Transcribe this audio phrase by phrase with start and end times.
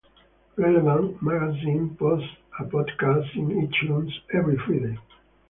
[0.57, 4.97] "Relevant" magazine posts a podcast on iTunes every Friday.